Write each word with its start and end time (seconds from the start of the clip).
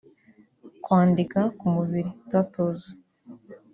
kwandika 0.83 1.39
ku 1.57 1.65
mubiri(tattoos) 1.73 2.83